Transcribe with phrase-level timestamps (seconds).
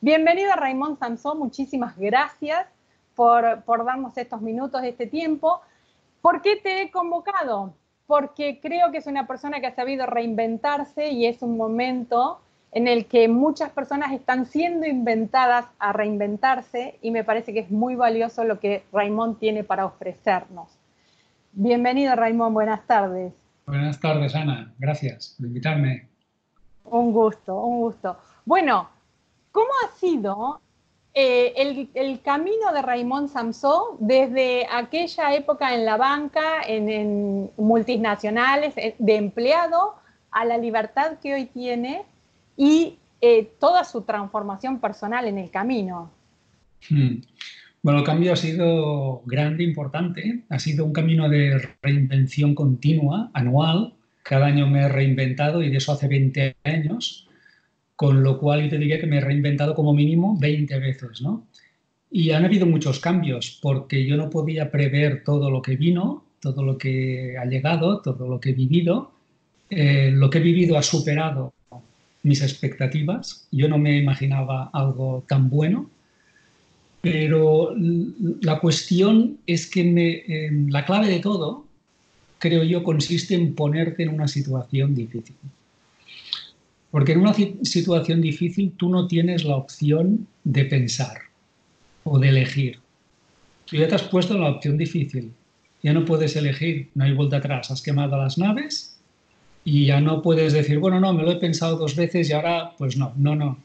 [0.00, 2.68] Bienvenido a Raymond Samson, muchísimas gracias
[3.16, 5.60] por, por darnos estos minutos, este tiempo.
[6.22, 7.74] ¿Por qué te he convocado?
[8.06, 12.40] Porque creo que es una persona que ha sabido reinventarse y es un momento
[12.70, 17.70] en el que muchas personas están siendo inventadas a reinventarse y me parece que es
[17.72, 20.78] muy valioso lo que Raymond tiene para ofrecernos.
[21.50, 23.32] Bienvenido Raymond, buenas tardes.
[23.66, 26.06] Buenas tardes Ana, gracias por invitarme.
[26.84, 28.16] Un gusto, un gusto.
[28.44, 28.88] Bueno,
[29.58, 30.60] ¿cómo ha sido
[31.14, 31.52] eh,
[31.94, 39.16] el, camino de Raymond Samsó desde aquella época en la banca, en multinacionales, eh, de
[39.16, 39.96] empleado,
[40.30, 42.02] a la libertad que hoy tiene
[42.56, 46.12] y eh, toda su transformación personal en el camino.
[46.88, 47.16] Hmm.
[47.82, 50.44] Bueno, el cambio ha sido grande, importante.
[50.50, 53.94] Ha sido un camino de reinvención continua, anual.
[54.22, 57.27] Cada año me he reinventado y de eso hace 20 años,
[57.98, 61.48] con lo cual yo te diría que me he reinventado como mínimo 20 veces, ¿no?
[62.12, 66.62] Y han habido muchos cambios porque yo no podía prever todo lo que vino, todo
[66.62, 69.10] lo que ha llegado, todo lo que he vivido.
[69.68, 71.52] Eh, lo que he vivido ha superado
[72.22, 73.48] mis expectativas.
[73.50, 75.90] Yo no me imaginaba algo tan bueno,
[77.00, 77.74] pero
[78.42, 81.66] la cuestión es que me, la clave de todo,
[82.38, 85.34] creo yo, consiste en ponerte en una situación difícil.
[86.90, 91.18] Porque en una situación difícil tú no tienes la opción de pensar
[92.04, 92.78] o de elegir.
[93.66, 95.32] Tú ya te has puesto en la opción difícil.
[95.82, 97.70] Ya no puedes elegir, no hay vuelta atrás.
[97.70, 98.98] Has quemado las naves
[99.64, 102.72] y ya no puedes decir, bueno, no, me lo he pensado dos veces y ahora,
[102.78, 103.58] pues no, no, no.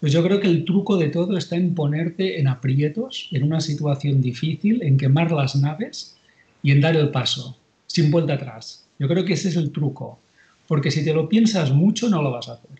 [0.00, 3.60] Pues yo creo que el truco de todo está en ponerte en aprietos, en una
[3.60, 6.16] situación difícil, en quemar las naves
[6.62, 7.56] y en dar el paso,
[7.86, 8.86] sin vuelta atrás.
[8.98, 10.18] Yo creo que ese es el truco,
[10.66, 12.70] porque si te lo piensas mucho no lo vas a hacer.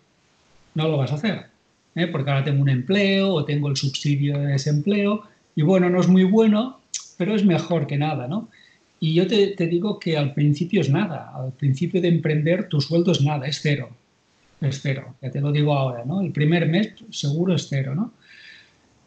[0.75, 1.47] No lo vas a hacer,
[1.95, 2.07] ¿eh?
[2.09, 5.23] porque ahora tengo un empleo o tengo el subsidio de desempleo
[5.55, 6.81] y bueno, no es muy bueno,
[7.17, 8.49] pero es mejor que nada, ¿no?
[9.01, 13.13] Y yo te, digo que al principio es nada, al principio de emprender tu sueldo
[13.13, 13.91] es nada, es cero,
[14.61, 16.23] es cero, ya te lo digo ahora, ¿no?
[16.23, 18.13] El primer mes seguro es cero, ¿no?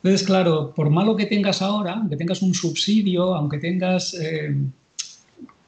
[0.03, 4.55] Entonces, claro, por malo que tengas ahora, aunque tengas un subsidio, aunque tengas, eh,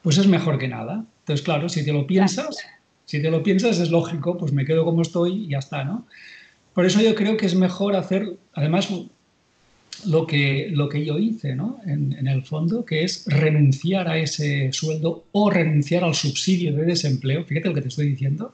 [0.03, 1.03] pues es mejor que nada.
[1.22, 2.57] Entonces, claro, si te lo piensas,
[3.09, 6.05] si te lo piensas es lógico, pues me quedo como estoy y ya está, ¿no?
[6.75, 8.87] Por eso yo creo que es mejor hacer, además,
[10.05, 11.79] lo que, lo que yo hice ¿no?
[11.87, 17.43] en, el fondo, que es renunciar a ese sueldo o renunciar al subsidio de desempleo.
[17.45, 18.53] Fíjate lo que te estoy diciendo.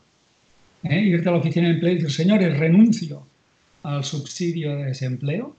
[0.84, 1.02] ¿eh?
[1.02, 3.28] Irte a la oficina de empleo y decir, señores, renuncio
[3.84, 5.54] al subsidio de desempleo.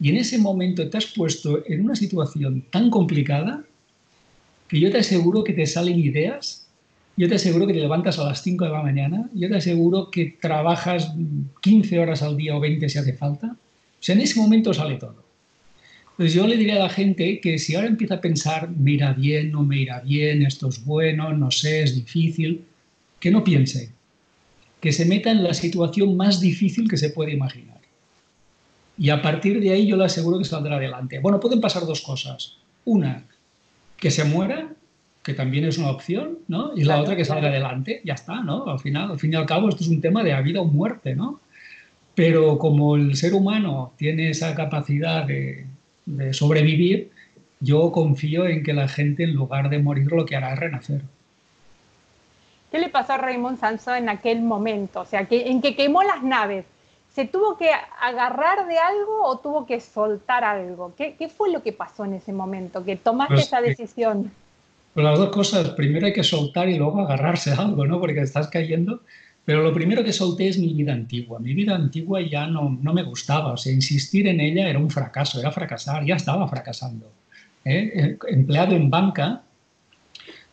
[0.00, 3.62] Y en ese momento te has puesto en una situación tan complicada
[4.66, 6.66] que yo te aseguro que te salen ideas,
[7.20, 10.10] yo te aseguro que te levantas a las 5 de la mañana, yo te aseguro
[10.10, 11.12] que trabajas
[11.60, 13.48] 15 horas al día o 20 si hace falta.
[13.48, 15.22] O sea, en ese momento sale todo.
[16.16, 19.12] Pues yo le diría a la gente que si ahora empieza a pensar, me irá
[19.12, 22.64] bien, no me irá bien, esto es bueno, no sé, es difícil,
[23.18, 23.90] que no piense,
[24.80, 27.82] que se meta en la situación más difícil que se puede imaginar.
[28.96, 31.18] Y a partir de ahí yo le aseguro que saldrá adelante.
[31.18, 32.56] Bueno, pueden pasar dos cosas.
[32.86, 33.26] Una,
[33.98, 34.74] que se muera,
[35.30, 36.72] que también es una opción, ¿no?
[36.74, 38.66] Y la otra, que salga adelante, ya está, ¿no?
[38.66, 41.14] Al final, al fin y al cabo, esto es un tema de vida o muerte,
[41.14, 41.38] ¿no?
[42.16, 45.66] Pero como el ser humano tiene esa capacidad de,
[46.04, 47.12] de sobrevivir,
[47.60, 51.02] yo confío en que la gente en lugar de morir lo que hará es renacer.
[52.72, 55.02] ¿Qué le pasó a Raymond Sanson en aquel momento?
[55.02, 56.64] O sea, que, en que quemó las naves.
[57.14, 57.70] ¿Se tuvo que
[58.00, 60.92] agarrar de algo o tuvo que soltar algo?
[60.96, 62.84] ¿Qué, qué fue lo que pasó en ese momento?
[62.84, 64.32] Que tomaste pues, esa decisión.
[65.02, 65.70] Las dos cosas.
[65.70, 68.00] Primero hay que soltar y luego agarrarse a algo, ¿no?
[68.00, 69.02] Porque estás cayendo.
[69.44, 71.38] Pero lo primero que solté es mi vida antigua.
[71.38, 74.90] Mi vida antigua ya no, no me gustaba, o sea, insistir en ella era un
[74.90, 77.10] fracaso, era fracasar, ya estaba fracasando.
[77.64, 79.42] Eh, empleado en banca,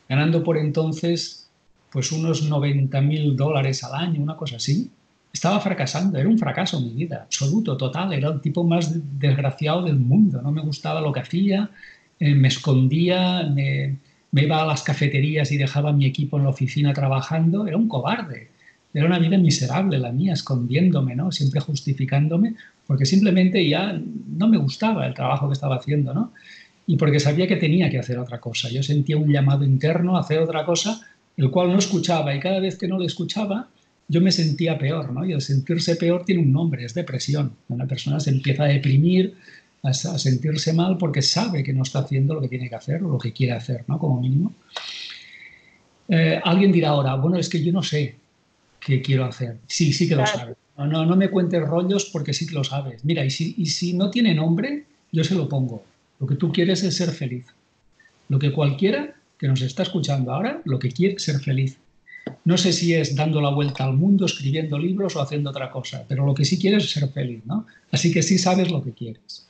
[0.10, 1.50] ganando por entonces
[1.90, 4.90] pues unos 90 mil dólares al año, una cosa así,
[5.32, 9.98] estaba fracasando, era un fracaso mi vida, absoluto, total, era el tipo más desgraciado del
[9.98, 11.70] mundo, no me gustaba lo que hacía,
[12.20, 13.98] eh, me escondía, me,
[14.32, 17.78] me iba a las cafeterías y dejaba a mi equipo en la oficina trabajando, era
[17.78, 18.50] un cobarde.
[18.94, 21.32] Era una vida miserable la mía, escondiéndome, ¿no?
[21.32, 24.00] Siempre justificándome, porque simplemente ya
[24.38, 26.34] no me gustaba el trabajo que estaba haciendo, ¿no?
[26.88, 28.70] Y porque sabía que tenía que hacer otra cosa.
[28.70, 31.02] Yo sentía un llamado interno a hacer otra cosa,
[31.36, 33.68] el cual no escuchaba, y cada vez que no lo escuchaba,
[34.08, 35.26] yo me sentía peor, ¿no?
[35.26, 37.52] Y el sentirse peor tiene un nombre, es depresión.
[37.68, 39.36] Una persona se empieza a deprimir,
[39.84, 43.10] a, sentirse mal porque sabe que no está haciendo lo que tiene que hacer o
[43.10, 43.98] lo que quiere hacer, ¿no?
[44.00, 44.54] Como mínimo.
[46.10, 48.16] Eh, alguien dirá ahora, bueno, es que yo no sé,
[48.80, 49.58] que quiero hacer.
[49.68, 50.56] Sí, sí que lo sabes.
[50.78, 53.04] No, no, no, me cuentes rollos porque sí que lo sabes.
[53.04, 55.84] Mira, y si, y si no tiene nombre, yo se lo pongo.
[56.20, 57.46] Lo que tú quieres es ser feliz.
[58.30, 61.78] Lo que cualquiera que nos está escuchando ahora, lo que quiere es ser feliz.
[62.44, 66.04] No sé si es dando la vuelta al mundo, escribiendo libros o haciendo otra cosa,
[66.08, 67.66] pero lo que sí quieres es ser feliz, ¿no?
[67.92, 69.48] Así que sí sabes lo que quieres.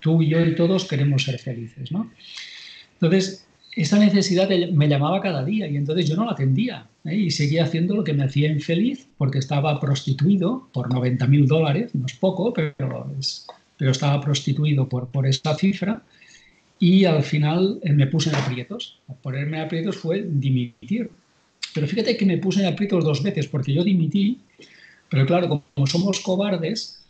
[0.00, 2.10] Tú y yo y todos queremos ser felices, ¿no?
[2.94, 3.46] Entonces,
[3.76, 7.14] esa necesidad me llamaba cada día y entonces yo no la atendía ¿eh?
[7.14, 11.94] y seguía haciendo lo que me hacía infeliz porque estaba prostituido por 90 mil dólares,
[11.94, 12.74] no es poco, pero,
[13.76, 16.02] pero estaba prostituido por, por esa cifra
[16.78, 18.98] y al final eh, me puse en aprietos.
[19.22, 21.10] Ponerme en aprietos fue dimitir.
[21.74, 24.40] Pero fíjate que me puse en aprietos dos veces porque yo dimití,
[25.10, 27.04] pero claro, como somos cobardes,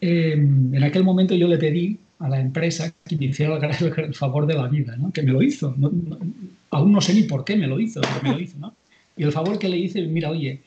[0.00, 4.46] em, en aquel momento yo le pedí a la empresa que me hiciera el, favor
[4.46, 5.12] de la vida, ¿no?
[5.12, 5.74] que me lo hizo.
[6.70, 8.58] aún no sé ni por qué me lo hizo, pero me lo hizo.
[8.58, 8.74] ¿no?
[9.16, 10.62] Y el favor que le hice, mira, oye,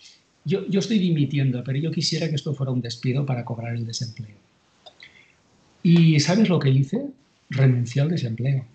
[0.45, 3.85] yo, yo estoy dimitiendo, pero yo quisiera que esto fuera un despido para cobrar el
[3.85, 4.35] desempleo.
[5.83, 7.07] ¿Y sabes lo que hice?
[7.49, 8.65] Renuncié al desempleo.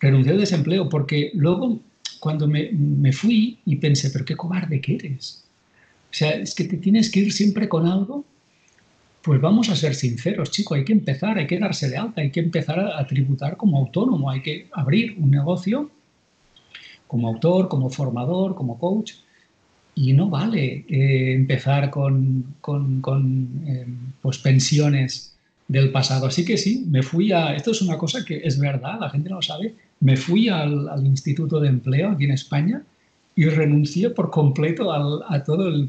[0.00, 1.80] Renuncié al desempleo porque luego
[2.20, 5.44] cuando me, me, fui y pensé, pero qué cobarde que eres.
[6.10, 8.24] O sea, es que te tienes que ir siempre con algo
[9.24, 12.30] pues vamos a ser sinceros, chicos, hay que empezar, hay que darse de alta, hay
[12.30, 15.90] que empezar a, tributar como autónomo, hay que abrir un negocio
[17.06, 19.14] como autor, como formador, como coach,
[19.94, 22.54] y no vale eh, empezar con,
[23.66, 25.34] em, pues pensiones
[25.68, 26.26] del pasado.
[26.26, 29.30] Así que sí, me fui a, esto es una cosa que es verdad, la gente
[29.30, 32.82] no lo sabe, me fui al, Instituto de Empleo aquí en España
[33.34, 35.88] y renuncié por completo a todo el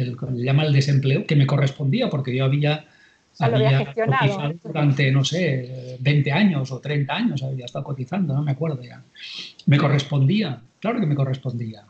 [0.00, 2.86] el, llama el desempleo, que me correspondía, porque yo había,
[3.38, 8.52] había, cotizado durante, no sé, 20 años o 30 años, había estado cotizando, no me
[8.52, 9.02] acuerdo ya.
[9.66, 11.84] Me correspondía, claro que me correspondía,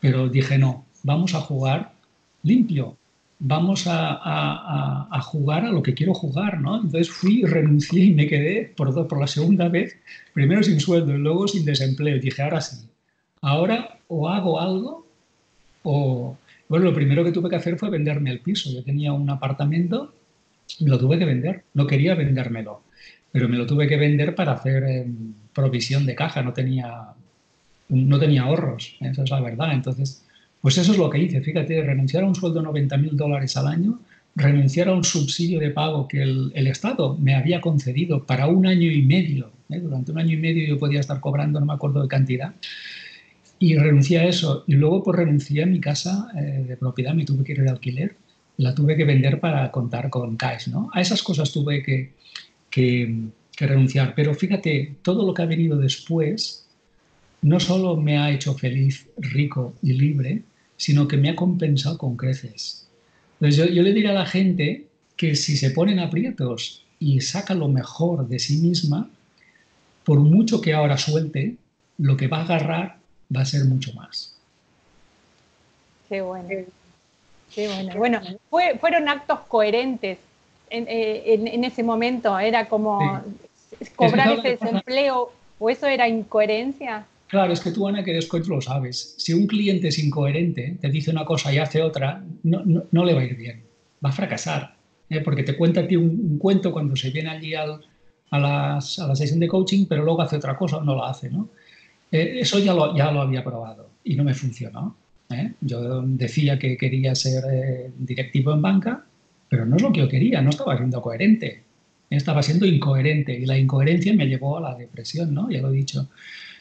[0.00, 1.92] pero dije, no, vamos a jugar
[2.42, 2.96] limpio,
[3.40, 6.76] vamos a, a, jugar a lo que quiero jugar, ¿no?
[6.76, 9.96] Entonces fui, renuncié y me quedé por, por la segunda vez,
[10.34, 12.16] primero sin sueldo y luego sin desempleo.
[12.16, 12.86] Y dije, ahora sí,
[13.40, 15.06] ahora o hago algo
[15.82, 16.36] o,
[16.70, 18.70] bueno, lo primero que tuve que hacer fue venderme el piso.
[18.70, 20.14] Yo tenía un apartamento,
[20.78, 21.64] me lo tuve que vender.
[21.74, 22.84] No quería vendérmelo,
[23.32, 26.44] pero me lo tuve que vender para hacer em, provisión de caja.
[26.44, 27.08] No tenía,
[27.88, 29.72] no tenía ahorros, esa es la verdad.
[29.72, 30.24] Entonces,
[30.60, 31.40] pues eso es lo que hice.
[31.40, 33.98] Fíjate, renunciar a un sueldo de 90 mil dólares al año,
[34.36, 38.88] renunciar a un subsidio de pago que el, Estado me había concedido para un año
[38.88, 39.50] y medio.
[39.70, 39.80] ¿eh?
[39.80, 42.54] Durante un año y medio yo podía estar cobrando, no me acuerdo de cantidad
[43.60, 44.64] y renuncié a eso.
[44.66, 47.70] Y luego pues renuncié a mi casa eh, de propiedad, me tuve que ir de
[47.70, 48.16] alquiler,
[48.56, 50.90] la tuve que vender para contar con cash, ¿no?
[50.92, 52.14] A esas cosas tuve que,
[52.70, 53.28] que,
[53.58, 54.14] renunciar.
[54.16, 56.66] Pero fíjate, todo lo que ha venido después
[57.42, 60.42] no solo me ha hecho feliz, rico y libre,
[60.78, 62.88] sino que me ha compensado con creces.
[63.34, 64.86] Entonces yo, yo le diría a la gente
[65.16, 69.10] que si se ponen aprietos y saca lo mejor de sí misma,
[70.04, 71.56] por mucho que ahora suelte,
[71.98, 72.99] lo que va a agarrar
[73.34, 74.34] va a ser mucho más.
[76.08, 76.48] Qué bueno.
[77.54, 78.20] Qué bueno.
[78.50, 80.18] Bueno, fueron actos coherentes
[80.70, 82.38] eh, en, ese momento.
[82.38, 83.22] Era como
[83.96, 87.06] cobrar ese desempleo o eso era incoherencia.
[87.28, 89.14] Claro, es que tú, Ana, que eres coach, lo sabes.
[89.18, 93.14] Si un cliente es incoherente, te dice una cosa y hace otra, no, no, le
[93.14, 93.62] va a ir bien.
[94.04, 94.74] Va a fracasar.
[95.08, 95.20] ¿eh?
[95.20, 97.84] Porque te cuenta a ti un, cuento cuando se viene allí al,
[98.30, 101.10] a, las, a la sesión de coaching, pero luego hace otra cosa o no la
[101.10, 101.30] hace.
[101.30, 101.50] ¿no?
[102.10, 104.96] Eh, eso ya lo, ya lo había probado y no me funcionó.
[105.30, 105.52] ¿eh?
[105.60, 109.04] Yo decía que quería ser eh, directivo en banca,
[109.48, 111.62] pero no es lo que yo quería, no estaba siendo coherente.
[112.08, 115.48] Estaba siendo incoherente y la incoherencia me llevó a la depresión, ¿no?
[115.48, 116.08] Ya lo he dicho.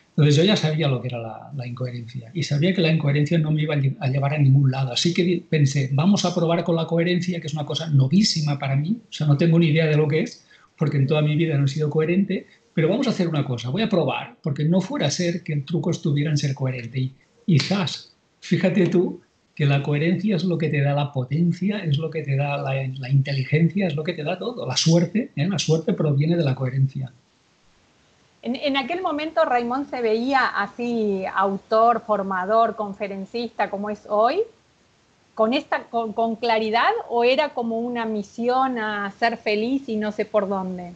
[0.09, 3.39] Entonces yo ya sabía lo que era la, la, incoherencia y sabía que la incoherencia
[3.39, 4.91] no me iba a llevar a ningún lado.
[4.91, 8.75] Así que pensé, vamos a probar con la coherencia, que es una cosa novísima para
[8.75, 8.97] mí.
[9.09, 10.45] O sea, no tengo ni idea de lo que es,
[10.77, 13.69] porque en toda mi vida no he sido coherente, pero vamos a hacer una cosa,
[13.69, 16.99] voy a probar, porque no fuera a ser que el truco estuviera en ser coherente.
[16.99, 17.13] Y
[17.45, 19.21] quizás, fíjate tú,
[19.59, 22.55] que la coherencia es lo que te da la potencia, es lo que te da
[22.55, 24.65] la, inteligencia, es lo que te da todo.
[24.65, 25.47] La suerte, ¿eh?
[25.49, 27.11] la suerte proviene de la coherencia.
[28.41, 34.43] En, aquel momento Raymond se veía así autor, formador, conferencista como es hoy,
[35.35, 40.23] con, esta, con claridad o era como una misión a ser feliz y no sé
[40.23, 40.93] por dónde.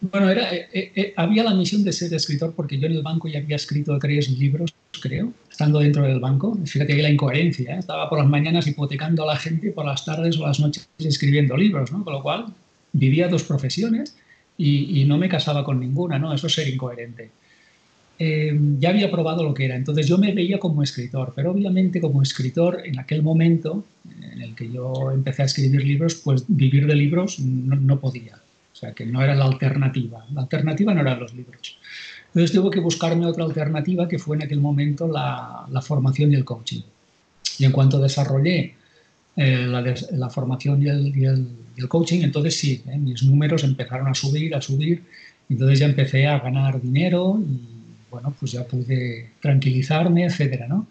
[0.00, 3.02] Bueno, era, eh, eh, eh, había la misión de ser escritor porque yo en el
[3.02, 6.56] banco ya había escrito tres libros, creo, estando dentro del banco.
[6.64, 10.04] Fíjate que la incoherencia, estaba por las mañanas hipotecando a la gente y por las
[10.04, 12.04] tardes o las noches escribiendo libros, ¿no?
[12.04, 12.46] Con lo cual
[12.92, 14.16] vivía dos profesiones
[14.56, 16.32] y, no me casaba con ninguna, ¿no?
[16.32, 17.30] Eso es ser incoherente.
[18.18, 19.76] ya había probado lo que era.
[19.76, 23.84] Entonces yo me veía como escritor, pero obviamente como escritor en aquel momento
[24.32, 28.38] en el que yo empecé a escribir libros, pues vivir de libros no, podía.
[28.78, 30.24] Sea, que no era la alternativa.
[30.32, 31.78] La alternativa no eran los libros.
[32.28, 36.44] Entonces tuve que buscarme otra alternativa que fue en aquel momento la, formación y el
[36.44, 36.82] coaching.
[37.58, 38.76] Y en cuanto desarrollé
[39.34, 39.66] eh,
[40.12, 45.02] la, formación y el, coaching, entonces sí, eh, mis números empezaron a subir, a subir.
[45.48, 47.58] Entonces ya empecé a ganar dinero y
[48.12, 50.86] bueno, pues ya pude tranquilizarme, etcétera, ¿no?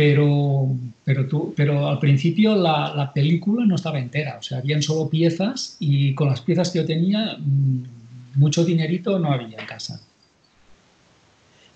[0.00, 0.66] Pero,
[1.04, 5.10] pero, tú, pero al principio la, la, película no estaba entera, o sea, habían solo
[5.10, 7.84] piezas y con las piezas que yo tenía, mm,
[8.36, 10.00] mucho dinerito no había en casa.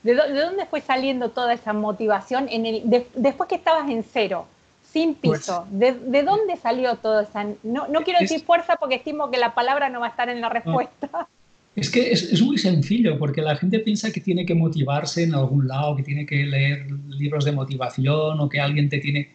[0.02, 2.82] ¿De, dónde fue saliendo toda esa motivación en el,
[3.14, 4.46] después que estabas en cero,
[4.90, 5.66] sin pues piso?
[5.70, 7.44] ¿de, dónde salió toda esa...?
[7.62, 10.40] No, no quiero decir fuerza porque estimo que la palabra no va a estar en
[10.40, 11.28] la respuesta.
[11.76, 15.66] Es que es, muy sencillo, porque la gente piensa que tiene que motivarse en algún
[15.66, 19.30] lado, que tiene que leer libros de motivación o que alguien te tiene...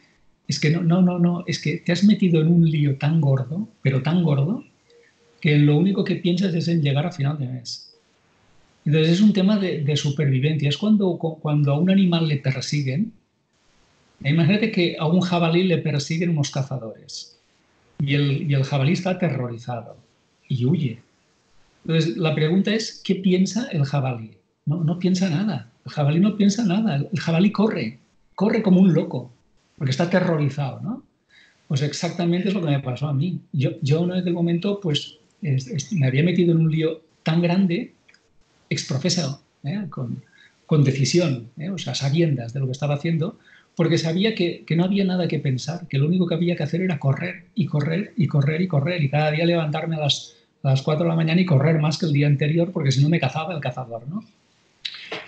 [0.47, 3.19] Es que no, no, no, no, es que te has metido en un lío tan
[3.19, 4.63] gordo, pero tan gordo,
[5.41, 7.93] que lo único que piensas es en llegar a final de mes.
[8.85, 10.69] Entonces es un tema de, supervivencia.
[10.69, 13.11] Es cuando, cuando a un animal le persiguen,
[14.23, 17.37] imagínate que a un jabalí le persiguen unos cazadores
[17.99, 19.97] y el, y el jabalí está aterrorizado
[20.47, 20.99] y huye
[21.89, 24.37] entonces, la pregunta es, ¿qué piensa el jabalí?
[24.67, 25.71] No, no piensa nada.
[25.83, 26.97] El jabalí no piensa nada.
[26.97, 27.97] El jabalí corre,
[28.35, 29.33] corre como un loco,
[29.75, 31.03] porque está aterrorizado, ¿no?
[31.67, 33.39] Pues exactamente es lo que me pasó a mí.
[33.53, 37.95] Yo, yo en aquel momento, pues, me había metido en un lío tan grande,
[38.69, 39.87] exprofesado, ¿eh?
[39.89, 40.21] con,
[40.67, 41.71] con, decisión, ¿eh?
[41.71, 43.39] o sea, sabiendas de lo que estaba haciendo,
[43.75, 46.61] porque sabía que, que, no había nada que pensar, que lo único que había que
[46.61, 50.35] hacer era correr y correr y correr y correr y cada día levantarme a las
[50.63, 53.01] a las 4 de la mañana y correr más que el día anterior porque si
[53.01, 54.23] no me cazaba el cazador, ¿no?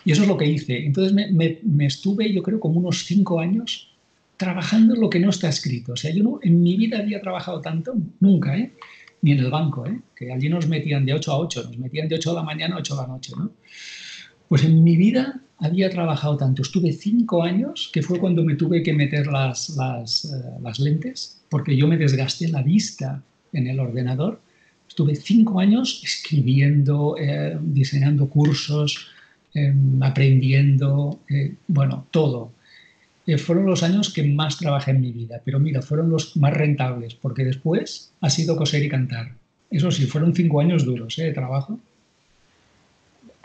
[0.03, 0.85] Y eso es lo que hice.
[0.85, 3.93] Entonces me, estuve, yo creo, como unos 5 años
[4.37, 5.93] trabajando en lo que no está escrito.
[5.93, 8.71] O sea, yo no, en mi vida había trabajado tanto, nunca, ¿eh?
[9.21, 9.99] Ni en el banco, ¿eh?
[10.15, 12.75] Que allí nos metían de 8 a 8, nos metían de 8 de la mañana
[12.75, 13.51] a 8 de la noche, ¿no?
[14.47, 16.63] Pues en mi vida había trabajado tanto.
[16.63, 21.43] Estuve 5 años, que fue cuando me tuve que meter las, las, eh, las lentes,
[21.49, 23.23] porque yo me desgasté la vista
[23.53, 24.41] en el ordenador
[24.91, 29.07] Estuve cinco años escribiendo, eh, diseñando cursos,
[29.53, 32.51] em, aprendiendo, eh, bueno, todo.
[33.25, 36.53] Eh, fueron los años que más trabajé en mi vida, pero mira, fueron los más
[36.53, 39.31] rentables, porque después ha sido coser y cantar.
[39.69, 41.79] Eso sí, fueron cinco años duros de trabajo.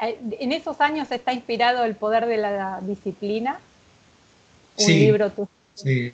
[0.01, 3.61] En esos años está inspirado el poder de la disciplina.
[4.79, 5.49] Un libro tú.
[5.75, 6.13] Sí,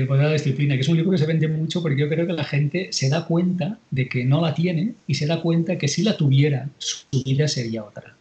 [0.00, 2.08] el poder de la disciplina, que es un libro que se vende mucho porque yo
[2.08, 5.40] creo que la gente se da cuenta de que no la tiene y se da
[5.40, 8.16] cuenta que si la tuviera, su vida sería otra.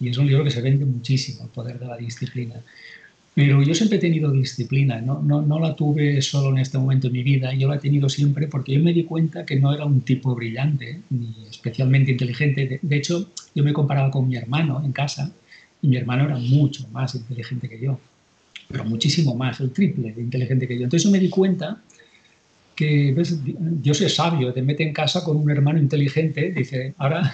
[0.00, 2.56] Y es un libro que se vende muchísimo, el poder de la disciplina.
[3.34, 7.06] Pero yo siempre he tenido disciplina, no, no, no, la tuve solo en este momento
[7.06, 9.72] en mi vida, yo la he tenido siempre porque yo me di cuenta que no
[9.72, 12.66] era un tipo brillante ni especialmente inteligente.
[12.66, 15.30] De, de hecho, yo me comparaba con mi hermano en casa
[15.82, 18.00] y mi hermano era mucho más inteligente que yo
[18.68, 20.84] pero muchísimo más, el triple de inteligente que yo.
[20.84, 21.80] Entonces yo me di cuenta
[22.74, 23.38] que, ¿ves?
[23.44, 27.32] Dios es sabio, te mete en casa con un hermano inteligente, dice, ahora,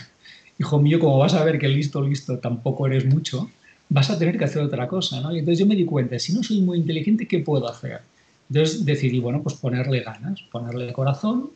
[0.58, 3.50] hijo mío, como vas a ver que listo, listo, tampoco eres mucho,
[3.88, 5.34] vas a tener que hacer otra cosa, ¿no?
[5.34, 8.00] Y entonces yo me di cuenta, si no soy muy inteligente, ¿qué puedo hacer?
[8.48, 11.50] Entonces decidí, bueno, pues ponerle ganas, ponerle corazón,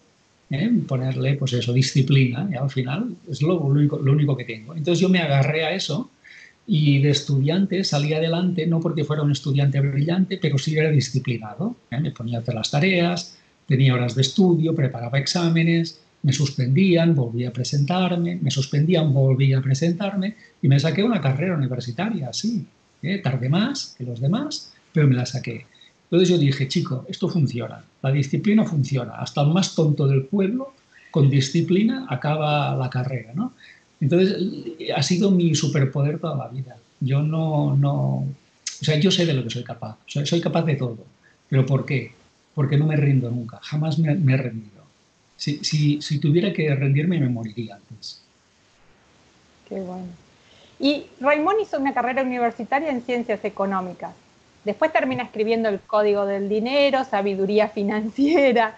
[0.50, 0.70] ¿eh?
[0.86, 4.74] ponerle, pues eso, disciplina, y al final es único, lo único que tengo.
[4.74, 6.10] Entonces yo me agarré a eso
[6.66, 11.76] y de estudiante salí adelante, no porque fuera un estudiante brillante, pero sí era disciplinado.
[11.90, 12.00] ¿eh?
[12.00, 17.50] Me ponía a hacer las tareas, tenía horas de estudio, preparaba exámenes, me suspendían, volvía
[17.50, 22.66] a presentarme, me suspendían, volvía a presentarme y me saqué una carrera universitaria, sí.
[23.02, 23.18] ¿eh?
[23.18, 25.66] Tardé más que los demás, pero me la saqué.
[26.04, 30.72] Entonces yo dije, chico, esto funciona, la disciplina funciona, hasta el más tonto del pueblo
[31.10, 33.54] con disciplina acaba la carrera, ¿no?
[34.00, 34.36] Entonces,
[34.94, 36.76] ha sido mi superpoder toda la vida.
[37.00, 38.26] Yo no, no,
[38.80, 40.98] o sea, yo sé de lo que soy capaz, soy, capaz de todo.
[41.48, 42.12] ¿Pero por qué?
[42.54, 44.84] Porque no me rindo nunca, jamás me, he rendido.
[45.36, 48.22] Si, si, si, tuviera que rendirme, me moriría antes.
[49.68, 50.08] Qué bueno.
[50.78, 54.14] Y Raimón hizo una carrera universitaria en ciencias económicas.
[54.64, 58.76] Después termina escribiendo el Código del Dinero, Sabiduría Financiera.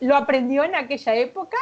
[0.00, 1.56] ¿Lo aprendió en aquella época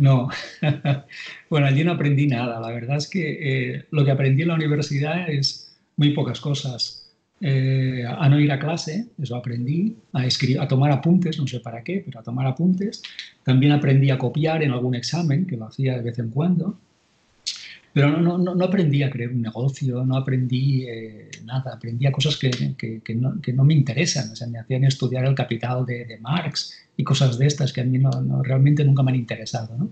[0.00, 0.28] no,
[1.50, 2.58] bueno, allí no aprendí nada.
[2.58, 6.96] La verdad es que eh, lo que aprendí en la universidad es muy pocas cosas.
[7.42, 11.60] Eh, a no ir a clase, eso aprendí, a, escribir, a tomar apuntes, no sé
[11.60, 13.02] para qué, pero a tomar apuntes.
[13.44, 16.78] También aprendí a copiar en algún examen, que lo hacía de vez en cuando.
[17.92, 22.12] Pero no, no, no, aprendí a crear un negocio, no aprendí eh, nada, aprendí a
[22.12, 24.30] cosas que, que, que, no, que, no, me interesan.
[24.30, 27.80] O sea, me hacían estudiar el capital de, de Marx y cosas de estas que
[27.80, 29.76] a mí no, realmente nunca me han interesado.
[29.76, 29.90] ¿no?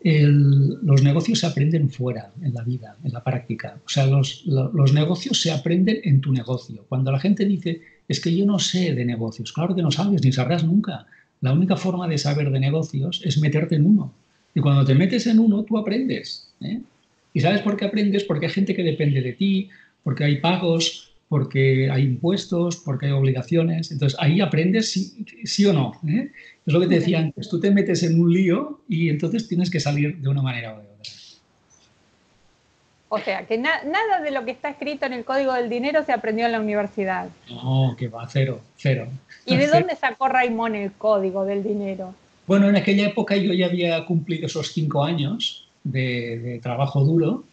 [0.00, 3.78] El, los negocios se aprenden fuera, en la vida, en la práctica.
[3.84, 6.86] O sea, los, los, negocios se aprenden en tu negocio.
[6.88, 10.24] Cuando la gente dice, es que yo no sé de negocios, claro que no sabes,
[10.24, 11.06] ni sabrás nunca.
[11.40, 14.14] La única forma de saber de negocios es meterte en uno.
[14.54, 16.52] Y cuando te metes en uno, tú aprendes.
[16.60, 16.80] ¿eh?
[17.32, 18.24] ¿Y sabes por qué aprendes?
[18.24, 19.70] Porque hay gente que depende de ti,
[20.02, 23.90] porque hay pagos, porque hay impuestos, porque hay obligaciones.
[23.90, 25.92] Entonces ahí aprendes sí, sí o no.
[26.06, 26.30] ¿eh?
[26.66, 29.70] Es lo que te decía antes, tú te metes en un lío y entonces tienes
[29.70, 30.92] que salir de una manera o de otra.
[33.14, 36.12] O sea, que nada de lo que está escrito en el Código del Dinero se
[36.12, 37.28] aprendió en la universidad.
[37.48, 39.06] No, que va, cero, cero.
[39.44, 42.14] ¿Y de dónde sacó Raimón el Código del Dinero?
[42.46, 47.44] Bueno, en aquella época yo ya había cumplido esos cinco años de, trabajo duro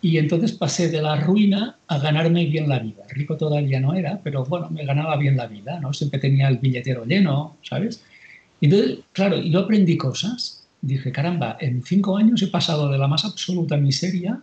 [0.00, 3.04] y entonces pasé de la ruina a ganarme bien la vida.
[3.08, 5.92] Rico todavía no era, pero bueno, me ganaba bien la vida, ¿no?
[5.94, 8.04] Siempre tenía el billetero lleno, ¿sabes?
[8.60, 10.66] Entonces, claro, yo aprendí cosas.
[10.82, 14.42] Dije, caramba, en cinco años he pasado de la más absoluta miseria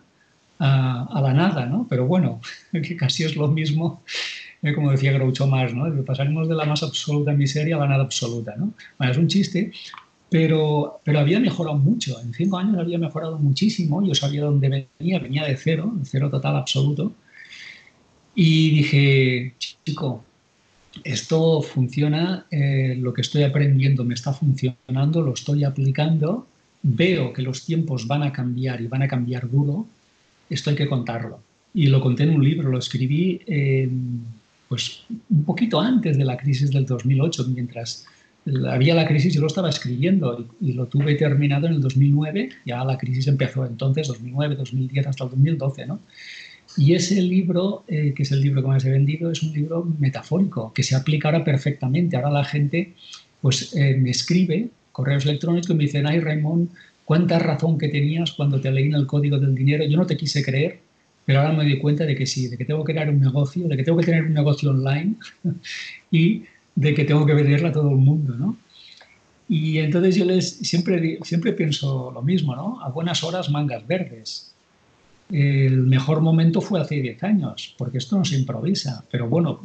[0.58, 1.86] a, a la nada, ¿no?
[1.88, 2.40] Pero bueno,
[2.72, 4.02] que casi es lo mismo,
[4.62, 6.04] eh, como decía Groucho Marx, ¿no?
[6.04, 8.72] Pasaremos de la más absoluta miseria a la nada absoluta, ¿no?
[8.98, 9.70] Bueno, es un chiste,
[10.32, 12.18] pero, pero había mejorado mucho.
[12.22, 14.02] En cinco años había mejorado muchísimo.
[14.02, 17.12] Yo sabía dónde venía, venía de cero, de cero total absoluto.
[18.34, 20.24] Y dije, chico,
[21.04, 26.46] esto funciona, eh, lo que estoy aprendiendo me está funcionando, lo estoy aplicando,
[26.82, 29.86] veo que los tiempos van a cambiar y van a cambiar duro,
[30.48, 31.40] esto hay que contarlo.
[31.74, 33.90] Y lo conté en un libro, lo escribí eh,
[34.66, 38.06] pues un poquito antes de la crisis del 2008, mientras
[38.68, 42.48] había la crisis, yo lo estaba escribiendo y, y, lo tuve terminado en el 2009,
[42.66, 46.00] ya la crisis empezó entonces, 2009, 2010 hasta el 2012, ¿no?
[46.76, 49.84] Y ese libro, eh, que es el libro que más he vendido, es un libro
[49.98, 52.16] metafórico, que se aplica ahora perfectamente.
[52.16, 52.94] Ahora la gente
[53.40, 56.70] pues, eh, me escribe correos electrónicos y me dicen, ay Raymond,
[57.04, 59.84] cuánta razón que tenías cuando te leí en el código del dinero.
[59.84, 60.80] Yo no te quise creer,
[61.26, 63.68] pero ahora me doy cuenta de que sí, de que tengo que crear un negocio,
[63.68, 65.16] de que tengo que tener un negocio online
[66.10, 68.56] y de que tengo que venderla a todo el mundo, ¿no?
[69.48, 72.80] Y entonces yo les siempre, siempre pienso lo mismo, ¿no?
[72.82, 74.52] A buenas horas mangas verdes
[75.32, 79.04] el mejor momento fue hace 10 años, porque esto no se improvisa.
[79.10, 79.60] Pero bueno,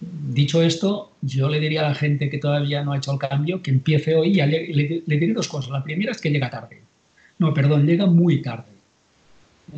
[0.00, 3.62] dicho esto, yo le diría a la gente que todavía no ha hecho el cambio
[3.62, 5.70] que empiece hoy y le, le, diré dos cosas.
[5.70, 6.82] La primera es que llega tarde.
[7.38, 8.72] No, perdón, llega muy tarde.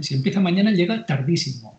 [0.01, 1.79] Si empieza mañana, llega tardísimo.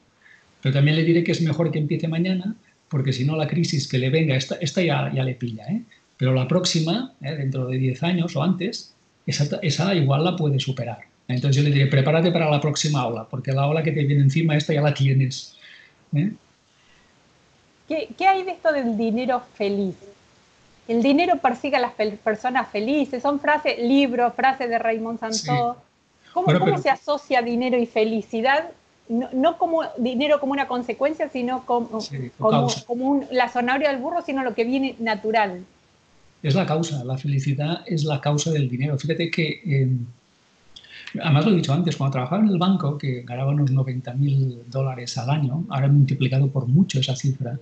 [0.62, 2.56] Pero también le diré que es mejor que empiece mañana,
[2.90, 5.66] porque si no la crisis que le venga, esta, esta ya, ya, le pilla.
[5.66, 5.82] ¿eh?
[6.18, 7.36] Pero la próxima, ¿eh?
[7.36, 8.94] dentro de 10 años o antes,
[9.26, 11.00] esa, esa igual la puede superar.
[11.28, 14.24] Entonces yo le diré, prepárate para la próxima ola, porque la ola que te viene
[14.24, 15.58] encima, esta ya la tienes.
[16.16, 16.32] ¿eh?
[17.88, 19.96] ¿Qué, ¿Qué, hay de esto del dinero feliz?
[20.88, 25.74] El dinero persigue a las personas felices, son frases, libros, frases de Raymond Santó.
[25.74, 26.32] Sí.
[26.32, 28.70] ¿Cómo, bueno, ¿cómo se asocia dinero y felicidad?
[29.08, 33.90] No, no, como dinero como una consecuencia, sino como, sí, como, como un, la zanahoria
[33.90, 35.64] del burro, sino lo que viene natural.
[36.42, 38.98] Es la causa, la felicidad es la causa del dinero.
[38.98, 39.62] Fíjate que...
[39.66, 39.90] Eh,
[41.22, 45.18] Además, lo he dicho antes, cuando trabajaba en el banco, que ganaba unos 90.000 dólares
[45.18, 47.58] al año, ahora he multiplicado por mucho esa cifra,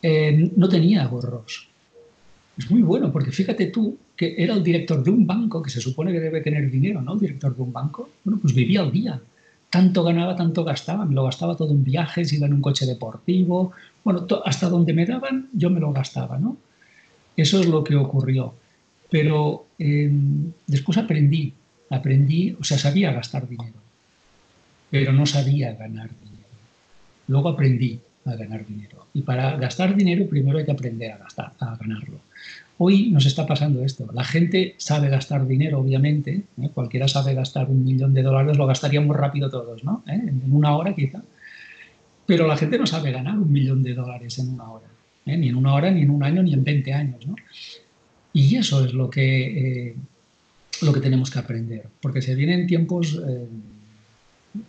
[0.00, 1.68] eh, no tenía ahorros.
[2.56, 5.80] Es muy bueno, porque fíjate tú que era el director de un banco, que se
[5.80, 7.14] supone que debe tener dinero, ¿no?
[7.14, 8.10] El director de un banco.
[8.24, 9.20] Bueno, pues vivía al día.
[9.72, 11.04] Tanto ganaba, tanto gastaba.
[11.04, 13.72] Me lo gastaba todo en viajes, iba en un coche deportivo.
[14.04, 16.56] Bueno, hasta donde me daban, yo me lo gastaba, ¿no?
[17.36, 18.54] Eso es lo que ocurrió.
[19.10, 20.10] Pero eh,
[20.66, 21.54] después aprendí
[21.94, 23.76] aprendí, o sea, sabía gastar dinero,
[24.90, 26.48] pero no sabía ganar dinero.
[27.28, 29.06] Luego aprendí a ganar dinero.
[29.14, 32.20] Y para gastar dinero primero hay que aprender a, gastar, a ganarlo.
[32.78, 34.08] Hoy nos está pasando esto.
[34.12, 36.42] La gente sabe gastar dinero, obviamente.
[36.60, 36.70] ¿eh?
[36.72, 40.02] Cualquiera sabe gastar un millón de dólares, lo gastaríamos rápido todos, ¿no?
[40.06, 40.14] ¿Eh?
[40.14, 41.22] En una hora quizá.
[42.26, 44.86] Pero la gente no sabe ganar un millón de dólares en una hora.
[45.26, 45.36] ¿eh?
[45.36, 47.36] Ni en una hora, ni en un año, ni en 20 años, ¿no?
[48.32, 49.94] Y eso es lo que
[50.80, 53.20] lo que tenemos que aprender, porque se vienen tiempos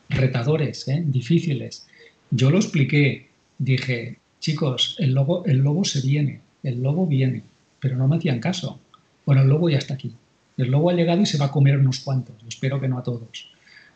[0.10, 1.88] retadores, difíciles.
[2.30, 7.44] Yo lo expliqué, dije, chicos, el lobo, el lobo se viene, el lobo viene,
[7.84, 8.80] pero no me hacían caso.
[9.26, 10.16] Bueno, el lobo ya está aquí.
[10.58, 13.04] El lobo ha llegado y se va a comer unos cuantos, espero que no a
[13.04, 13.52] todos.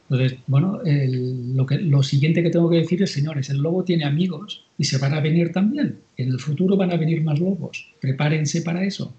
[0.10, 3.86] Entonces, bueno, el, lo, que, lo siguiente que tengo que decir es, señores, el lobo
[3.86, 6.00] tiene amigos y se van a venir también.
[6.18, 7.88] En el futuro van a venir más lobos.
[8.02, 9.14] Prepárense para eso.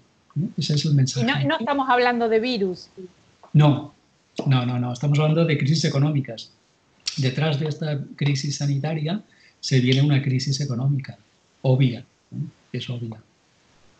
[0.55, 1.25] Ese es el mensaje.
[1.25, 2.89] No, no, estamos hablando de virus.
[3.53, 3.93] No,
[4.45, 6.51] No, no, no, estamos hablando de crisis económicas.
[7.17, 9.23] Detrás de esta crisis sanitaria
[9.59, 11.17] se viene una crisis económica,
[11.63, 12.05] obvia,
[12.71, 13.19] es obvia.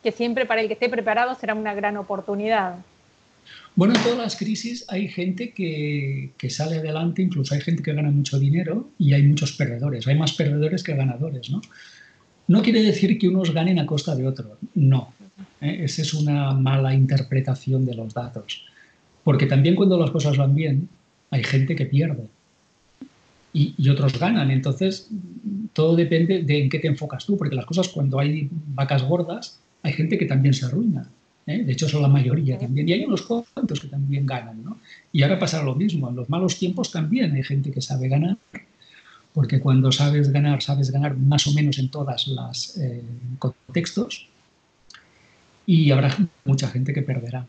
[0.04, 2.78] Que siempre para el que esté preparado será una gran oportunidad.
[3.76, 8.12] Bueno, en todas las crisis hay gente que, sale adelante, incluso hay gente que gana
[8.12, 10.08] mucho dinero y hay muchos perdedores.
[10.08, 11.62] Hay más perdedores que ganadores, ¿no?
[12.48, 15.14] No quiere decir que unos ganen a costa de otros, no.
[15.62, 15.82] ¿eh?
[15.84, 18.66] Esa es una mala interpretación de los datos.
[19.24, 20.90] Porque también cuando las cosas van bien,
[21.30, 22.28] hay gente que pierde
[23.54, 24.50] y, y, otros ganan.
[24.50, 25.10] Entonces,
[25.74, 29.60] todo depende de en qué te enfocas tú, porque las cosas cuando hay vacas gordas,
[29.84, 31.08] hay gente que también se arruina.
[31.46, 31.64] ¿eh?
[31.64, 32.88] De hecho, son la mayoría también.
[32.88, 34.64] Y hay unos cuantos que también ganan.
[34.64, 34.80] ¿no?
[35.12, 36.10] Y ahora pasa lo mismo.
[36.10, 38.38] En los malos tiempos también hay gente que sabe ganar,
[39.34, 43.02] porque cuando sabes ganar, sabes ganar más o menos en todos los eh,
[43.38, 44.28] contextos.
[45.66, 46.16] Y habrá
[46.46, 47.46] mucha gente que perderá.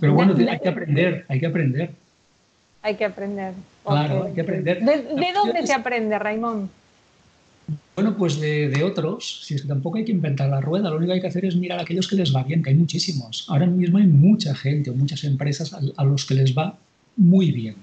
[0.00, 1.90] Pero bueno, hay que aprender, hay que aprender.
[2.82, 3.54] Hay que aprender.
[3.84, 4.80] Claro, hay que aprender.
[4.80, 6.70] ¿De, dónde se aprende, Raimón?
[7.96, 11.10] Bueno, pues de, otros, si es que tampoco hay que inventar la rueda, lo único
[11.10, 13.46] que hay que hacer es mirar a aquellos que les va bien, que hay muchísimos.
[13.48, 16.78] Ahora mismo hay mucha gente o muchas empresas a, los que les va
[17.16, 17.76] muy bien,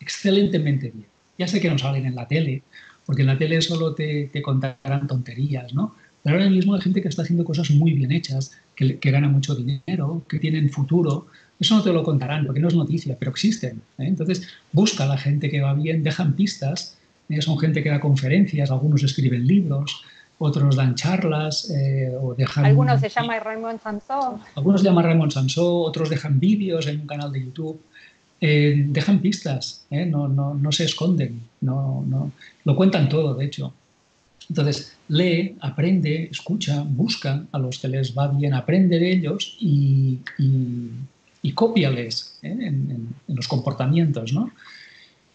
[0.00, 1.06] excelentemente bien.
[1.38, 2.62] Ya sé que no salen en la tele,
[3.04, 5.94] porque en la tele solo te, te contarán tonterías, ¿no?
[6.22, 9.28] Pero ahora mismo hay gente que está haciendo cosas muy bien hechas, que, que gana
[9.28, 11.26] mucho dinero, que tienen futuro.
[11.60, 13.82] Eso no te lo contarán porque no es noticia, pero existen.
[13.98, 14.06] ¿eh?
[14.06, 16.96] Entonces, busca a la gente que va bien, dejan pistas
[17.28, 20.02] eh, son gente que da conferencias, algunos escriben libros,
[20.38, 22.66] otros dan charlas eh, o dejan...
[22.66, 24.40] Algunos se llama Raymond Sansó.
[24.54, 27.80] Algunos se llaman Raymond Sansó, otros dejan vídeos en un canal de YouTube.
[28.38, 32.32] Eh, dejan pistas, no, no, no, se esconden, no, no,
[32.64, 33.72] lo cuentan todo, de hecho.
[34.48, 40.20] Entonces, lee, aprende, escucha, busca a los que les va bien, aprende de ellos y,
[40.38, 40.90] y,
[41.42, 44.50] y cópiales en, en, los comportamientos, ¿no?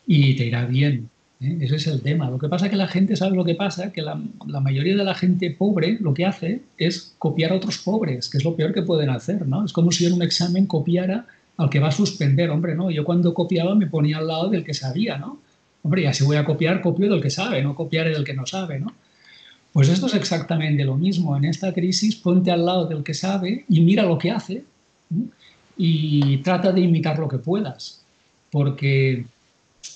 [0.08, 1.10] Y te irá bien.
[1.42, 1.58] ¿Eh?
[1.62, 2.30] Ese es el tema.
[2.30, 4.16] Lo que pasa es que la gente sabe lo que pasa, que la,
[4.62, 8.44] mayoría de la gente pobre lo que hace es copiar a otros pobres, que es
[8.44, 9.66] lo peor que pueden hacer, ¿no?
[9.66, 11.26] Es como si en un examen copiara
[11.58, 12.92] al que va a suspender, hombre, ¿no?
[12.92, 15.40] Yo cuando copiaba me ponía al lado del que sabía, ¿no?
[15.84, 18.46] Hombre, y si voy a copiar, copio del que sabe, no copiaré del que no
[18.46, 18.94] sabe, ¿no?
[19.74, 21.36] Pues esto es exactamente lo mismo.
[21.38, 24.64] En esta crisis ponte al lado del que sabe y mira lo que hace
[25.78, 28.02] y trata de imitar lo que puedas,
[28.52, 29.26] porque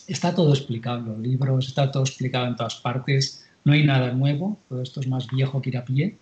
[0.08, 4.58] está todo explicado los libros, está todo explicado en todas partes, no hay nada nuevo,
[4.69, 6.17] todo esto es más viejo que ir a pie.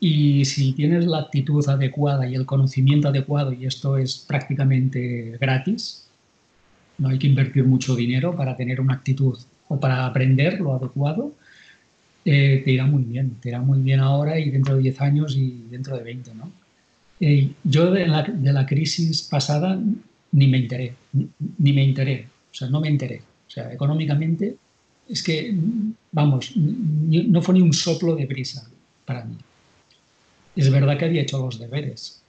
[0.00, 6.08] Y si tienes la actitud adecuada y el conocimiento adecuado, y esto es prácticamente gratis,
[6.98, 11.32] no hay que invertir mucho dinero para tener una actitud o para aprender lo adecuado,
[12.24, 15.36] eh, te irá muy bien, te irá muy bien ahora y dentro de 10 años
[15.36, 16.52] y dentro de 20, ¿no?
[17.20, 19.78] Eh, yo de la, de la, crisis pasada
[20.32, 21.28] ni me enteré, ni,
[21.58, 22.26] ni me enteré.
[22.52, 23.22] O sea, no me enteré.
[23.48, 24.56] O sea, económicamente
[25.08, 25.54] es que,
[26.12, 28.68] vamos, no fue ni un soplo de brisa
[29.04, 29.36] para mí.
[30.54, 32.22] Es verdad que había hecho los deberes.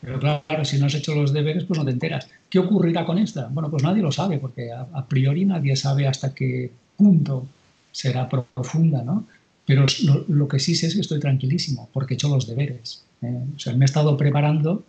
[0.00, 2.28] Pero claro, si no has hecho los deberes, pues no te enteras.
[2.50, 3.48] ¿Qué ocurrirá con esta?
[3.48, 7.46] Bueno, pues nadie lo sabe, porque a, priori nadie sabe hasta qué punto
[7.90, 9.26] será profunda, ¿no?
[9.66, 9.86] Pero
[10.28, 13.02] lo, que sí sé es que estoy tranquilísimo, porque he hecho los deberes.
[13.22, 13.44] ¿eh?
[13.56, 14.84] O sea, me he estado preparando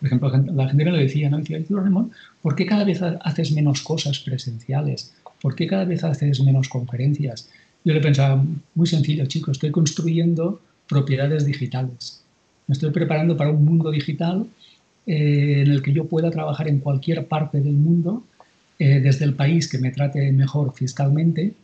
[0.00, 1.38] por ejemplo, la gente me lo decía, ¿no?
[1.38, 1.60] Decía,
[2.42, 5.12] ¿por qué cada vez haces menos cosas presenciales?
[5.40, 7.48] ¿Por qué cada vez haces menos conferencias?
[7.84, 12.22] Yo le pensaba, muy sencillo, chicos, estoy construyendo propiedades digitales.
[12.66, 14.46] Me estoy preparando para un mundo digital
[15.06, 18.22] eh, en el que yo pueda trabajar en cualquier parte del mundo,
[18.78, 21.54] eh, desde el país que me trate mejor fiscalmente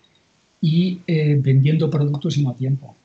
[0.61, 2.97] y eh, vendiendo productos y no tiempo.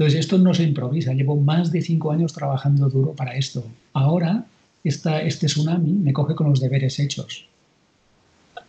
[0.00, 1.12] Entonces, esto no se improvisa.
[1.12, 3.62] Llevo más de cinco años trabajando duro para esto.
[3.92, 4.46] Ahora,
[4.82, 7.46] esta, este tsunami me coge con los deberes hechos.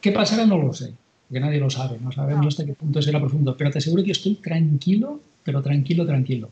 [0.02, 0.46] ¿Qué pasará?
[0.46, 0.94] No lo sé,
[1.30, 1.98] porque nadie lo sabe.
[2.02, 3.56] No sabemos hasta qué punto será profundo.
[3.56, 6.50] Pero te aseguro que estoy tranquilo, pero tranquilo, tranquilo.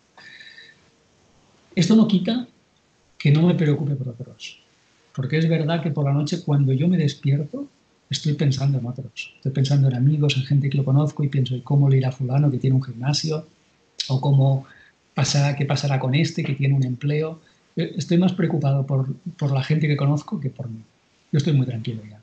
[1.76, 2.48] Esto no quita
[3.18, 4.62] que no me preocupe por otros.
[5.14, 7.68] Porque es verdad que por la noche, cuando yo me despierto,
[8.10, 9.34] estoy pensando en otros.
[9.36, 12.08] Estoy pensando en amigos, en gente que lo conozco y pienso, ¿y cómo le irá
[12.08, 13.46] a fulano que tiene un gimnasio?
[14.10, 14.66] O cómo
[15.14, 17.40] pasará, qué pasará con este que tiene un empleo.
[17.76, 20.82] Eh, estoy más preocupado por, por la gente que conozco que por mí.
[21.32, 22.20] Yo estoy muy tranquilo ya.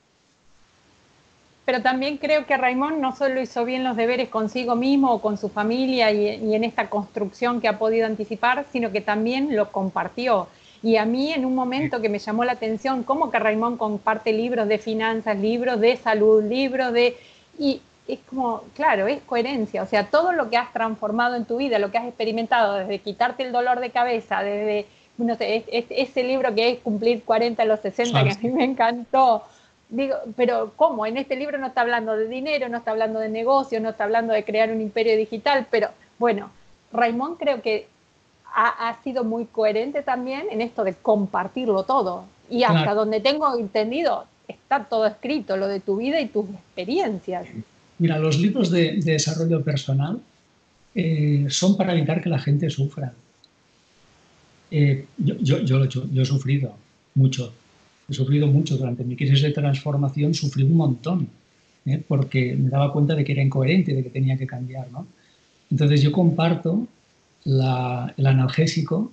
[1.65, 5.37] Pero también creo que Raimón no solo hizo bien los deberes consigo mismo o con
[5.37, 9.73] su familia y, y, en esta construcción que ha podido anticipar, sino que también lo
[9.73, 10.47] compartió.
[10.83, 14.33] Y a mí en un momento que me llamó la atención, cómo que Raimón comparte
[14.33, 17.17] libros de finanzas, libros de salud, libros de...
[17.59, 19.83] Y es como, claro, es coherencia.
[19.83, 23.01] O sea, todo lo que has transformado en tu vida, lo que has experimentado, desde
[23.01, 24.87] quitarte el dolor de cabeza, desde
[25.19, 28.65] no sé, ese libro que es cumplir 40 a los 60, que a mí me
[28.65, 29.43] encantó.
[29.89, 31.07] Digo, pero ¿cómo?
[31.07, 34.05] En este libro no está hablando de dinero, no está hablando de negocio, no está
[34.05, 35.89] hablando de crear un imperio digital, pero
[36.19, 36.51] bueno,
[36.93, 37.89] Raymond creo que
[38.55, 42.25] ha, sido muy coherente también en esto de compartirlo todo.
[42.49, 47.47] Y hasta donde tengo entendido, está todo escrito, lo de tu vida y tus experiencias.
[47.99, 50.21] Mira, los libros de, desarrollo personal
[50.95, 53.13] eh, son para evitar que la gente sufra.
[54.71, 56.75] Eh, yo, yo, he sufrido
[57.15, 57.53] mucho,
[58.09, 61.29] he sufrido mucho durante mi crisis de transformación, sufrí un montón,
[61.87, 62.03] ¿eh?
[62.07, 64.91] porque me daba cuenta de que era incoherente, de que tenía que cambiar.
[64.91, 65.07] ¿no?
[65.71, 66.87] Entonces yo comparto
[67.45, 69.13] el analgésico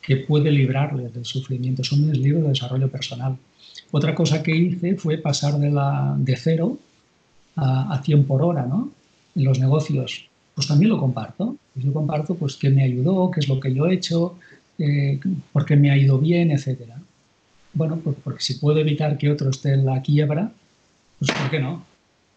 [0.00, 1.82] que puede librarles del sufrimiento.
[1.82, 3.36] Son mis libros de desarrollo personal.
[3.90, 6.78] Otra cosa que hice fue pasar de, la, de cero
[7.58, 8.90] a, a 100 por hora ¿no?
[9.34, 10.28] en los negocios.
[10.54, 11.56] Pues también lo comparto.
[11.74, 14.36] Pues yo comparto pues, qué me ayudó, qué es lo que yo he hecho,
[14.78, 15.20] eh,
[15.52, 16.80] por qué me ha ido bien, etc.
[17.74, 20.50] Bueno, pues porque si puedo evitar que otro esté en la quiebra,
[21.18, 21.84] pues ¿por qué no?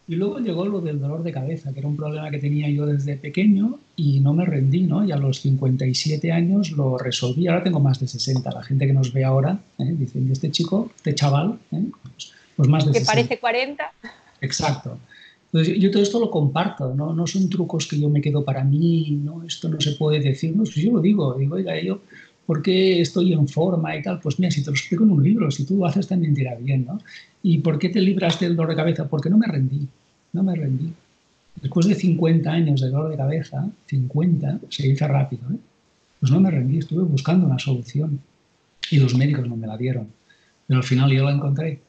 [0.07, 2.85] Y luego llegó lo del dolor de cabeza, que era un problema que tenía yo
[2.85, 5.05] desde pequeño y no me rendí, ¿no?
[5.05, 7.47] Y a los 57 años lo resolví.
[7.47, 8.51] Ahora tengo más de 60.
[8.51, 9.95] La gente que nos ve ahora ¿eh?
[9.97, 11.85] dice, este chico, este chaval, ¿eh?
[12.01, 13.83] pues, pues, más de que parece 40.
[14.41, 14.97] Exacto.
[15.53, 17.13] Entonces, yo todo esto lo comparto, ¿no?
[17.13, 19.43] No son trucos que yo me quedo para mí, ¿no?
[19.43, 20.55] Esto no se puede decir.
[20.55, 21.99] No, yo lo digo, digo, oiga, yo,
[22.45, 24.19] ¿por qué estoy en forma y tal?
[24.21, 26.47] Pues mira, si te lo explico en un libro, si tú lo haces también te
[26.61, 26.99] bien, ¿no?
[27.43, 29.07] ¿Y por qué te libras del dolor de cabeza?
[29.09, 29.87] Porque no me rendí
[30.33, 30.93] no me rendí.
[31.61, 35.57] Después de 50 años de dolor de cabeza, 50, se dice rápido, ¿eh?
[36.19, 38.19] pues no me rendí, estuve buscando una solución
[38.89, 40.07] y los médicos no me la dieron,
[40.67, 41.79] pero al final yo la encontré.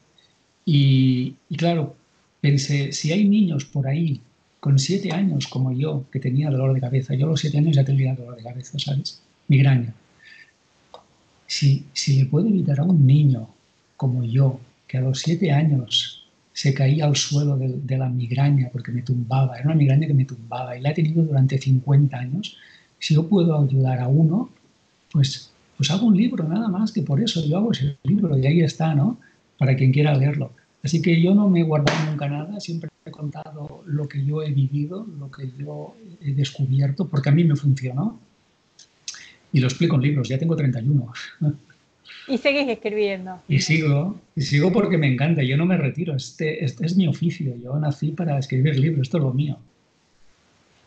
[0.65, 1.95] Y, claro,
[2.43, 4.19] pensé, si hay niños por ahí
[4.59, 7.77] con 7 años como yo, que tenía dolor de cabeza, yo a los 7 años
[7.77, 9.21] ya tenía dolor de cabeza, ¿sabes?
[9.47, 9.93] Migraña.
[11.47, 13.47] Si, si le puedo evitar a un niño
[13.95, 18.91] como yo, que a los 7 años se caía al suelo de, la migraña porque
[18.91, 22.57] me tumbaba, era una migraña que me tumbaba y la he tenido durante 50 años.
[22.99, 24.49] Si yo puedo ayudar a uno,
[25.13, 28.45] pues, pues hago un libro, nada más que por eso yo hago ese libro y
[28.47, 29.17] ahí está, ¿no?
[29.57, 30.51] Para quien quiera leerlo.
[30.83, 34.43] Así que yo no me he guardado nunca nada, siempre he contado lo que yo
[34.43, 38.19] he vivido, lo que yo he descubierto, porque a mí me funcionó.
[39.53, 41.13] Y lo explico en libros, ya tengo 31.
[42.27, 43.41] Y seguís escribiendo.
[43.47, 47.07] Y sigo, y sigo porque me encanta, yo no me retiro, este, este es mi
[47.07, 49.57] oficio, yo nací para escribir libros, esto es lo mío.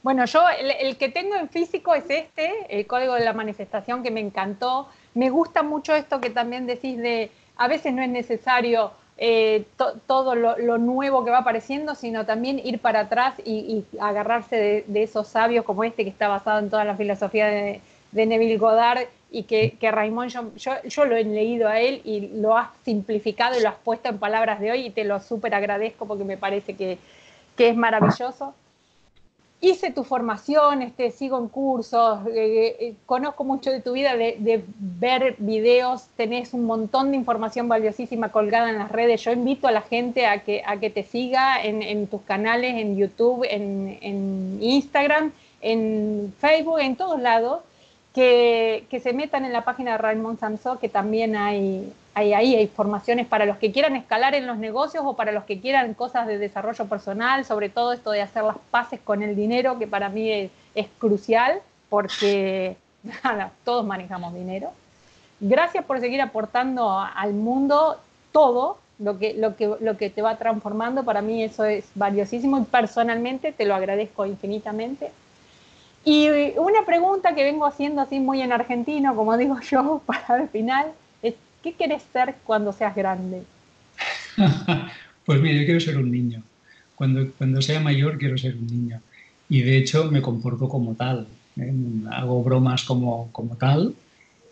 [0.02, 0.40] Bueno, yo
[0.80, 4.88] el, que tengo en físico es este, el código de la manifestación que me encantó.
[5.14, 9.64] Me gusta mucho esto que también decís de, a veces no es necesario eh,
[10.06, 15.28] todo lo, nuevo que va apareciendo, sino también ir para atrás y, agarrarse de, esos
[15.28, 17.80] sabios como este que está basado en toda la filosofía de,
[18.12, 19.92] Neville Goddard y que, que
[20.56, 24.08] yo, yo, lo he leído a él y lo has simplificado y lo has puesto
[24.08, 26.98] en palabras de hoy y te lo súper agradezco porque me parece que,
[27.56, 28.54] que, es maravilloso.
[29.66, 34.64] Hice tu formación, este, sigo en cursos, eh, eh, conozco mucho de tu vida, de,
[34.78, 39.24] ver videos, tenés un montón de información valiosísima colgada en las redes.
[39.24, 42.96] Yo invito a la gente a que, a que te siga en, tus canales, en
[42.96, 47.58] YouTube, en, Instagram, en Facebook, en todos lados
[48.14, 52.66] que, se metan en la página de Raymond Samso, que también hay, hay ahí hay
[52.66, 56.26] formaciones para los que quieran escalar en los negocios o para los que quieran cosas
[56.26, 60.08] de desarrollo personal, sobre todo esto de hacer las paces con el dinero, que para
[60.08, 62.78] mí es, crucial, porque
[63.22, 64.70] nada, todos manejamos dinero.
[65.40, 68.00] Gracias por seguir aportando al mundo
[68.32, 71.04] todo lo que, lo, que, lo que te va transformando.
[71.04, 75.12] Para mí eso es valiosísimo y personalmente te lo agradezco infinitamente.
[76.02, 80.48] Y una pregunta que vengo haciendo así muy en argentino, como digo yo, para el
[80.48, 81.05] final, es,
[81.66, 83.42] ¿qué quieres ser cuando seas grande?
[85.26, 86.40] pues mira, yo quiero ser un niño.
[86.94, 89.00] Cuando, cuando sea mayor quiero ser un niño.
[89.48, 91.26] Y de hecho me comporto como tal.
[91.56, 91.74] ¿eh?
[92.12, 93.96] Hago bromas como, como tal.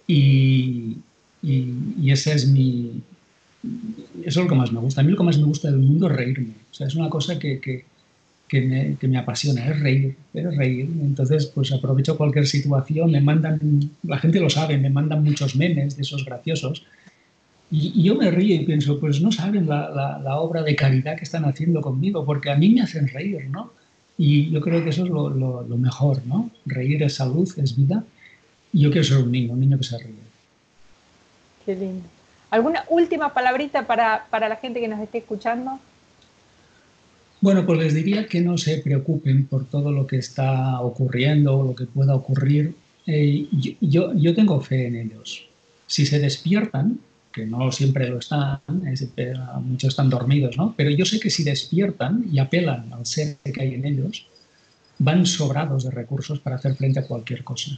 [0.09, 0.97] Y,
[1.41, 3.01] y, ese es mi...
[4.25, 5.01] Eso es lo que más me gusta.
[5.01, 6.55] A mí lo que más me gusta del mundo es reírme.
[6.73, 7.85] O sea, es una cosa que, que
[8.49, 10.89] que me, que me, apasiona, es reír, es reír.
[11.03, 13.59] Entonces, pues aprovecho cualquier situación, me mandan,
[14.03, 16.85] la gente lo sabe, me mandan muchos memes de esos graciosos.
[17.71, 19.91] Y, yo me río y pienso, pues no saben la,
[20.23, 23.73] la, obra de caridad que están haciendo conmigo, porque a mí me hacen reír, ¿no?
[24.17, 26.51] Y yo creo que eso es lo, lo, mejor, ¿no?
[26.67, 28.05] Reír es salud, es vida.
[28.73, 30.15] Y yo quiero ser un niño, un niño que se ríe.
[31.67, 32.05] Qué lindo.
[32.51, 35.81] ¿Alguna última palabrita para, para la gente que nos esté escuchando?
[37.41, 41.65] Bueno, pues les diría que no se preocupen por todo lo que está ocurriendo o
[41.65, 42.75] lo que pueda ocurrir.
[43.07, 43.47] Eh,
[43.81, 45.47] yo, yo, tengo fe en ellos.
[45.87, 47.01] si se despiertan,
[47.35, 48.61] que no siempre lo están,
[49.63, 50.73] muchos están dormidos, ¿no?
[50.77, 54.27] Pero yo sé que si despiertan y apelan al ser que hay en ellos,
[54.99, 57.73] van sobrados de recursos para hacer frente a cualquier cosa.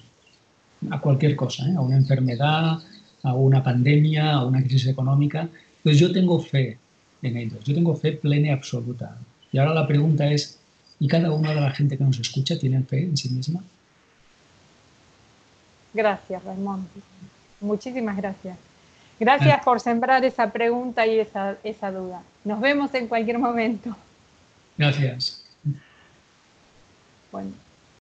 [0.90, 1.75] A cualquier cosa, ¿eh?
[1.75, 2.79] a una enfermedad,
[3.23, 5.49] a una pandemia, a una crisis económica.
[5.79, 6.79] Entonces yo tengo fe
[7.23, 9.16] en ellos, yo tengo fe plena y absoluta.
[9.53, 10.59] Y ahora la pregunta es,
[11.01, 13.64] ¿y cada una de la gente que nos escucha tiene fe en sí misma?
[15.95, 16.87] Gracias, Raymond.
[17.62, 18.59] Muchísimas gracias.
[19.19, 22.23] Gracias por sembrar esa pregunta y esa, esa duda.
[22.45, 23.97] Nos vemos en cualquier momento.
[24.77, 25.45] Gracias.
[27.33, 27.66] Bueno.